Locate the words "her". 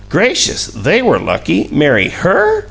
2.09-2.59